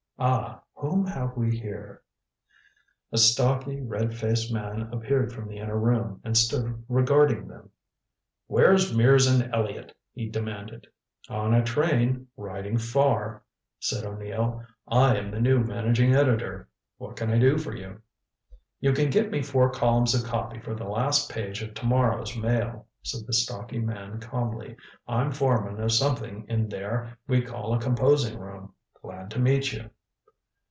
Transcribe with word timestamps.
Ah, 0.23 0.61
whom 0.75 1.03
have 1.07 1.35
we 1.35 1.57
here?" 1.57 2.03
A 3.11 3.17
stocky, 3.17 3.81
red 3.81 4.13
faced 4.15 4.53
man 4.53 4.83
appeared 4.93 5.33
from 5.33 5.47
the 5.47 5.57
inner 5.57 5.79
room 5.79 6.21
and 6.23 6.37
stood 6.37 6.83
regarding 6.87 7.47
them. 7.47 7.71
"Where's 8.45 8.95
Mears 8.95 9.25
and 9.25 9.51
Elliott?" 9.51 9.95
he 10.13 10.29
demanded. 10.29 10.85
"On 11.27 11.55
a 11.55 11.63
train, 11.63 12.27
riding 12.37 12.77
far," 12.77 13.41
said 13.79 14.05
O'Neill. 14.05 14.63
"I 14.87 15.17
am 15.17 15.31
the 15.31 15.41
new 15.41 15.63
managing 15.63 16.13
editor. 16.13 16.67
What 16.99 17.15
can 17.15 17.31
I 17.31 17.39
do 17.39 17.57
for 17.57 17.75
you?" 17.75 17.99
"You 18.79 18.93
can 18.93 19.09
give 19.09 19.31
me 19.31 19.41
four 19.41 19.71
columns 19.71 20.13
of 20.13 20.23
copy 20.23 20.59
for 20.59 20.75
the 20.75 20.85
last 20.87 21.31
page 21.31 21.63
of 21.63 21.73
to 21.73 21.85
morrow's 21.87 22.37
Mail," 22.37 22.85
said 23.01 23.25
the 23.25 23.33
stocky 23.33 23.79
man 23.79 24.19
calmly. 24.19 24.77
"I'm 25.07 25.31
foreman 25.31 25.81
of 25.81 25.91
something 25.93 26.45
in 26.47 26.69
there 26.69 27.17
we 27.27 27.41
call 27.41 27.73
a 27.73 27.81
composing 27.81 28.37
room. 28.37 28.73
Glad 29.01 29.31
to 29.31 29.39
meet 29.39 29.73
you." 29.73 29.89